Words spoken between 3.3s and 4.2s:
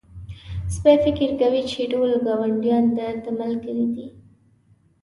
ملګري دي.